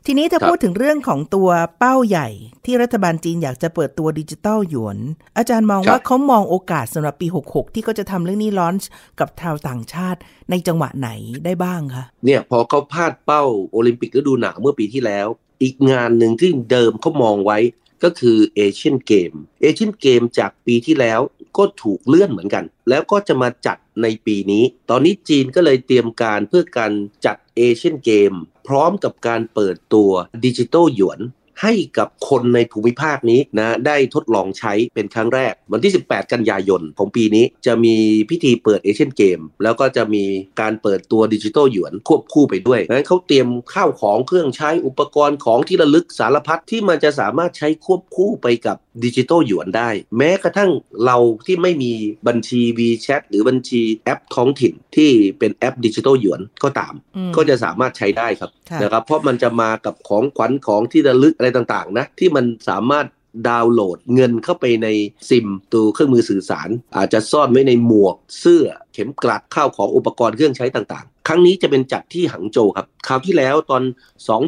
[0.06, 2.30] ทีนี้ถ้าครับพูดถึงเรื่องของตัวเป้าใหญ่
[2.66, 4.98] ที่รัฐบาลจีนอยากจะเปิดตัวดิจิตอลหยวน
[5.38, 10.20] อาจารย์มองว่าเขามองโอกาสสำหรับปี 66 ที่เขาจะทำเรื่องนี้ลอนช์กับชาวต่างชาติ
[10.50, 11.10] ในจังหวะไหน
[11.46, 15.28] ได้บ้างคะเนี่ยพอเขาพลาดเป้าโอลิมปิกฤดูหนาวเมื่อปีที่แล้ว
[15.62, 17.58] อีกงานหนึ่งที่เดิมเขามองไว้
[18.04, 19.32] ก็คือเอเชียนเกม
[19.62, 21.20] เอเชียนเกมจากปีที่แล้ว
[21.58, 26.92] ก็ถูกเลื่อนเหมือนกัน แล้วก็จะมาจัดในปีนี้ ตอนนี้จีนก็เลยเตรียมการเพื่อการ
[27.26, 28.34] จัดเอเชียนเกม
[28.68, 30.12] พร้อมกับการเปิดตัว
[30.46, 31.20] ดิจิตอลหยวน
[31.62, 37.96] ให้กับคนในภูมิภาคนี้นะได้ทดลองใช้เป็นครั้งแรก วันที่ 18 กันยายนของปีนี้จะมี
[38.30, 40.24] พิธีเปิดเอเชียนเกม แล้วก็จะมี
[40.62, 50.72] การเปิดตัวดิจิทัลหยวนควบคู่ไปด้วยนั้นเขาเตรียมข้าวของเครื่องใช้อุปกรณ์ของที่ระลึกสารพัดที่มันจะสามารถใช้ควบคู่ไปกับ ดิจิ t a ลหยวนได้ แม้กระทั่ง
[51.06, 51.94] เราที่ไม่มี
[52.28, 63.08] บัญชี WeChat หรือบัญชีแอปท้องถิ่นที่เป็นแอปดิจิ t a ลหยวนก็ตามอืมก็จะสามารถใช้ได้ครับค่ะนะครับ เพราะมันจะมากับของขวัญของที่ระลึกอะไรต่างๆนะที่มันสามารถ
[63.50, 64.88] ดาวน์โหลดเงินเข้าไปใน
[65.30, 73.84] ซิมตัวเครื่องมือสื่อสาร อาจจะซ่อนไว้ในหมวกเสื้อเข็มกลัดข้าวของอุปกรณ์เครื่องใช้ต่างๆ ครั้งนี้จะเป็นจัดที่หังโจวครับ คราวที่แล้วตอน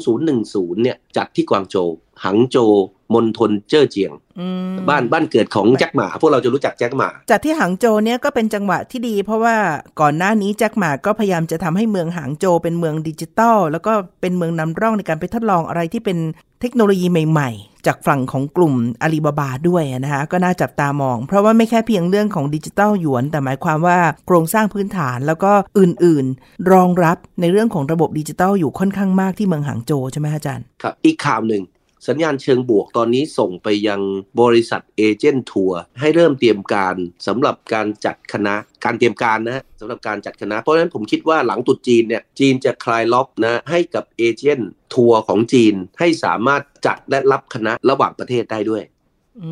[0.09, 1.89] 2010 เนี่ยจัดที่กวางโจว
[2.25, 2.71] หังโจว
[3.13, 9.55] มณฑลเจ้อเจียงอืมบ้านบ้านเกิดของแจ็คหมา พวกเราจะรู้จักแจ็คหมาจัดที่หางโจวเนี่ยก็เป็นจังหวะที่ดี เพราะว่า
[10.01, 16.17] ก่อนหน้านี้แจ็คหมาก็พยายามจะทำให้เมืองหางโจวเป็นเมืองดิจิตอลแล้วก็เป็นเมืองนำร่องในการไปทดลองอะไรที่เป็น
[16.61, 31.63] เทคโนโลยีใหม่ ๆ จากฝั่งของกลุ่มอาลีบาบาด้วยนะคะก็น่าจับตามอง เพราะว่าไม่แค่เพียงเรื่องของดิจิตอลหยวน แต่หมายความว่าโครงสร้างพื้นฐานแล้วก็อื่นๆ รองรับในเรื่องของระบบดิจิตอลอยู่ค่อนข้างมากที่เมืองหางโจวใช่ไหมอาจารย์ครับอีกข่าวหนึ่ง
[32.07, 34.01] สัญญาณเชิงบวกตอนนี้ส่งไปยัง
[34.41, 36.95] บริษัท agent ทัวร์ให้เริ่มเตรียมการ
[37.27, 48.83] สำหรับการจัดคณะการเตรียมการนะฮะสำหรับการจัดคณะ เพราะฉะนั้นผมคิดว่าหลังตรุษจีนเนี่ยจีนจะคลายล็อกนะให้กับ agent ทัวร์ของจีนให้สามารถจัดและรับคณะระหว่างประเทศได้ด้วย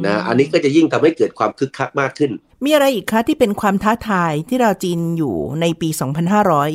[0.06, 2.32] นะอันนี้ก็จะยิ่งทำให้เกิดความคึกคักมากขึ้น
[2.66, 5.90] มีอะไรอีกคะที่เป็นความท้าทายที่เราจีนอยู่ในปี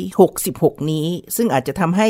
[0.03, 1.07] 2566 นี้
[1.37, 2.09] ซึ่งอาจจะทำให้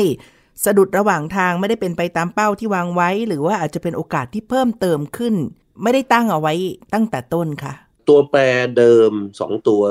[0.63, 5.35] สะดุดระหว่างทางไม่ได้เป็นไปตามเป้าที่วางไว้ หรือว่าอาจจะเป็นโอกาสที่เพิ่มเติมขึ้น
[5.83, 6.53] ไม่ได้ตั้งเอาไว้
[6.93, 7.73] ตั้งแต่ต้นค่ะ
[8.09, 8.41] ตัวแปร
[8.77, 9.83] เดิม 2 ตัว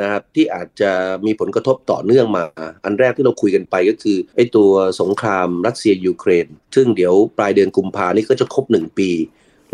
[0.00, 0.92] นะครับที่อาจจะ
[1.26, 2.44] มีผลกระทบต่อเนื่องมา
[2.84, 9.10] อันแรกที่เราคุยกันไปก็คือไอ้ตัวสงครามรัสเซียยูเครน ซึ่งเดี๋ยวปลายเดือนกุมภานี่ก็จะครบ 1 ปี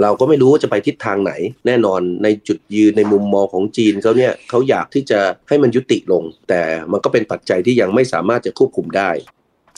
[0.03, 1.33] เราก็ไม่รู้ว่าจะไปทิศทางไหน
[1.67, 9.11] แน่นอนในจุดยืนในมุมมองของจีนเขาเนี่ยเขาอยากที่จะให้มันยุติลง แต่มันก็เป็นปัจจัยที่ยังไม่สามารถจะควบคุมได้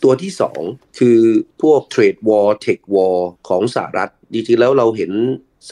[0.04, 0.60] ตัวที่สอง
[0.98, 1.18] คือ
[1.62, 5.12] พวก trade war tech war ของสหรัฐจริงๆแล้วเราเห็น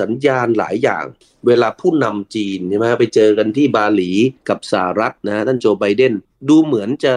[0.00, 1.04] สัญญาณหลายอย่าง
[1.46, 4.10] เวลาผู้นำจีนใช่ไหมไปเจอกันที่บาหลี
[4.48, 6.14] กับสหรัฐนะท่านโจไบเดน
[6.48, 7.14] ดูเหมือนจะ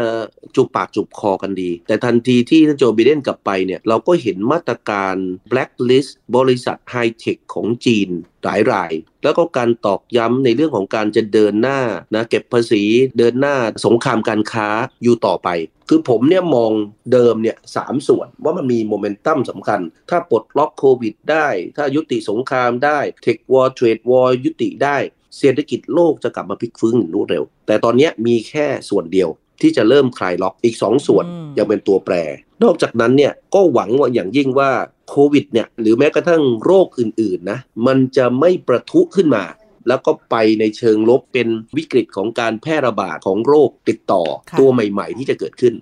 [0.55, 5.15] จูบปากจูบคอกันดี แต่ทันทีที่ท่านโจไบเดนกลับไปเนี่ยเราก็เห็นมาตรการ
[5.51, 8.09] blacklist บริษัทไฮเทคของจีน
[8.43, 11.79] หลายราย แล้วก็การตอกย้ำในเรื่องของการจะเดินหน้า
[12.15, 12.83] นะเก็บภาษี
[13.17, 14.67] เดินหน้าสงครามการค้า
[15.03, 15.49] อยู่ต่อไป
[15.89, 16.71] คือผมเนี่ยมอง
[17.11, 24.97] เดิมเนี่ยสามส่วนว่ามันมีโมเมนตัมสำคัญ ถ้าปลดล็อกโควิดได้ ถ้ายุติสงครามได้ tech war trade war ยุติได้
[25.37, 29.29] เศรษฐกิจโลกจะกลับมาพลิกฟื้นอย่างรวดเร็ว แต่ตอนนี้มีแค่ส่วนเดียว
[29.61, 31.25] ที่จะเริ่มคลายล็อกอีก 2 ส่วน
[31.57, 32.15] ยังเป็นตัวแปร
[32.63, 34.71] นอกจากนั้นเนี่ยก็หวังว่าอย่างยิ่งว่า
[35.09, 39.43] โควิดเนี่ยหรือแม้กระทั่งโรคอื่นๆนะมันจะไม่ประทุขึ้นมา
[39.87, 41.47] แล้วก็ไปในเชิงลบเป็น
[41.77, 44.23] วิกฤตของการแพร่ระบาดของโรคติดต่อ
[44.59, 45.73] ตัวใหม่ ๆ ที่จะเกิดขึ้น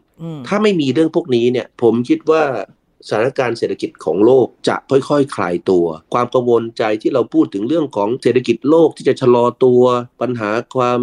[0.47, 2.43] ถ้าไม่มีเรื่องพวกนี้เนี่ยผมคิดว่า
[3.07, 9.83] สถานการณ์เศรษฐกิจของโลกจะค่อยๆคคลายตัว ความกังวลใจที่เราพูดถึงเรื่องของเศรษฐกิจโลกที่จะชะลอตัว
[10.21, 11.01] ปัญหาความ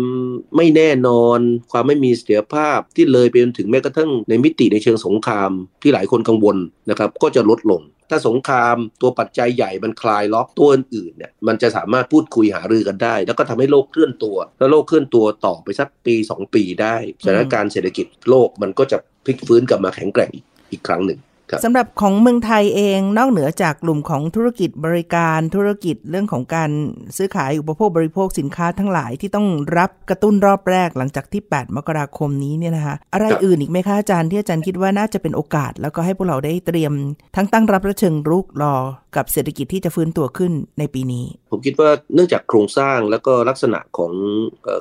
[0.56, 1.40] ไม่แน่นอน
[1.72, 5.50] ความไม่มีเสถียรภาพที่เลยไปจนถึงแม้กระทั่งในมิติในเชิงสงคราม
[5.82, 6.56] ที่หลายคนกังวล
[6.90, 7.82] นะครับก็จะลดลง
[8.12, 20.32] ถ้าสงครามตัวปัจจัยใหญ่มันคลายล็อกตัวอื่นเนี่ยมันจะสามารถพูดคุยหารือกันได้ แล้วก็ทำให้โลกเคลื่อนตัว แล้วโลกเคลื่อนตัวต่อไปสักปี 2 ปีได้สถานการณ์เศรษฐกิจโลกมันก็จะพลิกฟื้นกลับมาแข็งแกร่ง
[20.72, 21.18] อีกครั้งหนึ่ง
[21.64, 26.70] สำหรับของเมืองไทยเองนอกเหนือจากกลุ่มของธุรกิจบริการธุรกิจเรื่องของการ
[27.16, 29.46] ซื้อขายอุปโภคบริโภคสินค้าทั้งหลายที่ต้อง
[29.78, 36.92] รับกระตุ้นรอบแรกหลังจากที่ 8 มกราคมนี้เนี่ยนะคะอะไรอื่นอีกไหมคะอาจารย์ที่อาจารย์คิดว่าน่าจะเป็นโอกาส แล้วก็ให้พวกเราได้เตรียม
[37.36, 38.74] ทั้งตั้งรับและเชิงรุกรอ
[39.16, 44.12] กับเศรษฐกิจที่จะฟื้นตัวขึ้นในปีนี้ ผมคิดว่าเนื่องจากโครงสร้างแล้วก็ลักษณะของ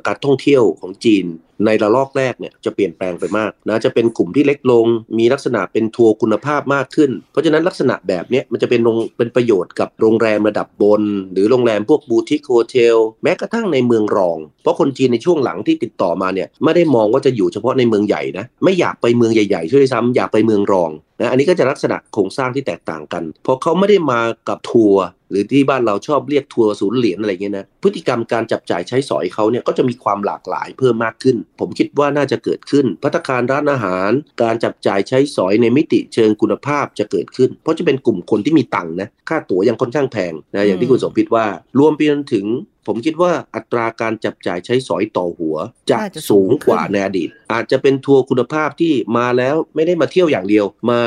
[0.08, 1.26] การท่องเที่ยวของจีน
[1.66, 4.86] ในระลอกแรกเนี่ยจะเปลี่ยนแปลงไปมากนะจะเป็นกลุ่มที่เล็กลง
[5.18, 8.82] มีลักษณะเป็นทัวร์คุณภาพมากขึ้น เพราะฉะนั้นลักษณะแบบนี้มันจะเป็น
[9.18, 41.46] เป็นประโยชน์กับโรงแรมระดับบน หรือโรงแรมพวก boutique hotel แม้กระทั่งในเมืองรอง เพราะคนจีนในช่วงหลังที่ติดต่อมาเนี่ยไม่ได้มองว่าจะอยู่เฉพาะในเมืองใหญ่นะไม่อยากไปเมืองใหญ่ๆด้วยซ้ำอยากไปเมืองรอง นะอันนี้ก็จะลักษณะโครงสร้างที่แตกต่างกันเพราะเขาไม่ได้มากับทัวร์หรือที่บ้านเราชอบเรียกทัวร์ศูนย์เหรียญอะไรเงี้ยนะพฤติกรรมการจับจ่ายใช้สอยเขาเนี่ยก็จะมีความหลากหลายเพิ่มมากขึ้น ผมคิดว่าน่าจะเกิดขึ้นภัตตาคารร้านอาหาร การจับจ่ายใช้สอยในมิติเชิงคุณภาพจะเกิดขึ้น เพราะจะเป็นกลุ่มคนที่มีตังค์นะค่าตั๋วยังค่อนข้างแพงนะอย่างที่คุณสมพิษว่า
[41.80, 42.46] รวมไปจนถึง
[42.90, 45.56] ผมคิดว่าอัตราการจับจ่ายใช้สอยต่อหัว
[45.90, 45.98] จะ
[46.30, 51.02] สูงกว่าในอดีต อาจจะเป็นทัวร์คุณภาพที่มาแล้วไม่ได้มาเที่ยวอย่างเดียว มา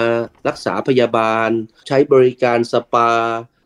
[0.48, 1.50] รักษาพยาบาล
[1.88, 3.10] ใช้บริการสปา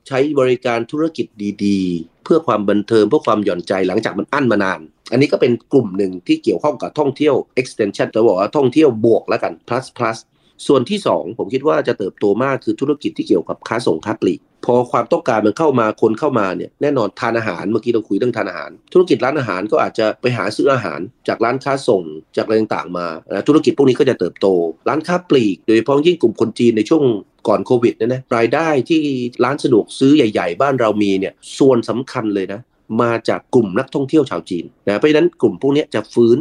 [0.09, 1.27] ใช้บริการธุรกิจ
[1.65, 4.81] ดีๆ เพื่อความบันเทิงเพื่อความหย่อนใจหลังจากมันอั้นมานาน
[5.13, 10.19] อันนี้ก็เป็นกลุ่มหนึ่งที่เกี่ยวข้องกับท่องเที่ยว extension จะบอกว่าท่องเที่ยวบวกแล้วกัน plus plus
[10.67, 22.03] ส่วนที่ 2 ผมคิดว่าจะเติบโตมากคือธุรกิจที่เกี่ยวกับค้าส่งค้าปลีกพอความต้องการมันเข้ามาคนเข้ามาเนี่ยแน่นอนทานอาหารเมื่อกี้เราคุยเรื่องทานอาหาร ธุรกิจร้านอาหารก็อาจจะไปหาซื้ออาหาร จากร้านค้าส่ง
[22.37, 23.07] จากอะไรต่างๆมา
[23.49, 24.47] ธุรกิจพวกนี้ก็จะเติบโต
[24.89, 27.03] ร้านค้าปลีก โดยเฉพาะยิ่งกลุ่มคนจีนในช่วง
[27.49, 29.01] ก่อนโควิดเนี่ยนะรายได้ที่
[29.45, 32.61] ร้านสะดวกซื้อใหญ่ ๆ บ้านเรามีเนี่ยส่วนสำคัญเลยนะ
[33.03, 36.39] มาจากกลุ่มนักท่องเที่ยวชาวจีนนะเพราะฉะนั้นกลุ่มพวกนี้จะฟื้น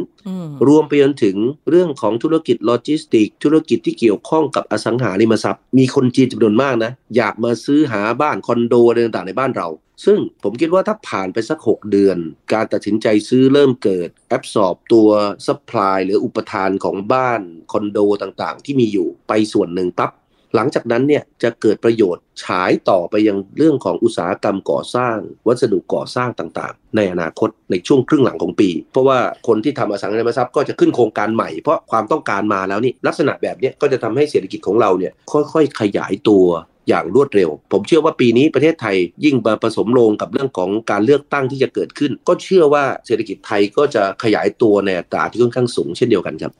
[0.68, 1.36] รวมไปจนถึง
[1.70, 9.68] เรื่องของธุรกิจโลจิสติก ธุรกิจที่เกี่ยวข้องกับอสังหาริมทรัพย์ มีคนจีนจำนวนมากนะ อยากมาซื้อหาบ้านคอนโดอะไรต่างๆในบ้านเรา
[10.04, 12.18] ซึ่งผมคิดว่าถ้าผ่านไปสัก 6 เดือน
[12.52, 15.08] การตัดสินใจซื้อเริ่มเกิด absorb ตัว
[15.46, 17.40] supply หรืออุปทานของบ้าน
[17.72, 20.10] คอนโดต่างๆ ที่มีอยู่ไปส่วนหนึ่งปั๊บ
[20.56, 25.16] หลังจากนั้นเนี่ยจะเกิดประโยชน์ฉายต่อไปยังเรื่องของอุตสาหกรรมก่อสร้าง
[25.46, 36.46] วัสดุก่อสร้างต่างๆ ในอนาคตในช่วงครึ่งหลังของปี เพราะว่าคนที่ทำอสังหาริมทรัพย์ก็จะขึ้นโครงการใหม่เพราะความต้องการมาแล้วนี่ลักษณะแบบนี้ก็จะทำให้เศรษฐกิจของเราเนี่ยค่อยๆ ขยายตัว
[36.88, 46.52] อย่างรวดเร็ว ผมเชื่อว่าปีนี้ประเทศไทยยิ่งมาผสมลงกับเรื่องของการเลือกตั้งที่จะเกิดขึ้น ก็เชื่อว่าเศรษฐกิจไทยก็จะขยายตัวในอัตราที่ค่อนข้างสูงเช่นเดียวกันครับ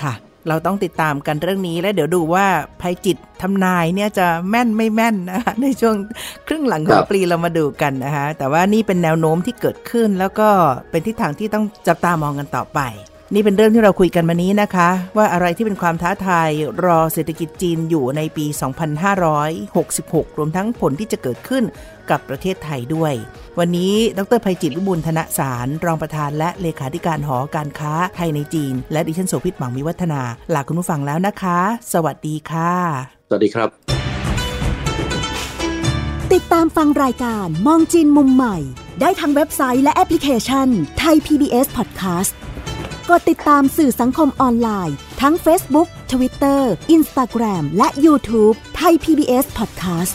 [0.00, 0.14] ค่ะ
[0.48, 2.46] เราต้องติดตามกันเรื่องนี้และเดี๋ยวดูว่า
[2.80, 5.96] ภัยจิตทำนายเนี่ยจะแม่นไม่แม่นนะคะในช่วง
[6.48, 10.48] ครึ่งหลังของปีเรามาดูกันนะคะแต่ว่านี่เป็นแนวโน้มที่เกิดขึ้น แล้วก็
[10.90, 12.80] เป็นทิศทางที่ต้องจับตามองกันต่อไป
[13.34, 16.50] นี่เป็นเรื่องที่เราคุยกันมานี้นะคะ ว่าอะไรที่เป็นความท้าทาย
[16.84, 18.46] รอเศรษฐกิจจีนอยู่ในปี
[19.42, 21.64] 2566 รวมทั้งผลที่จะเกิดขึ้น
[22.10, 23.14] กับประเทศไทยด้วย
[23.58, 30.20] วันนี้ดรภัยจิตลุบุญธนสาร รองประธานและเลขาธิการหอการค้าไทยในจีน และดิฉันโสภิตหวังมีวัฒนา
[30.54, 31.58] ลาคุณผู้ฟังแล้วนะคะ
[31.92, 32.72] สวัสดีค่ะ
[33.28, 33.68] สวัสดีครับ
[36.32, 38.56] ติดตามฟังรายการมองจีนมุมใหม่
[39.00, 42.32] ได้ทางเว็บไซต์และแอปพลิเคชันไทย PBS Podcast
[43.10, 46.60] กดติดตามสื่อสังคมออนไลน์ ทั้ง Facebook Twitter
[46.96, 50.14] Instagram และ YouTube ไทย PBS Podcast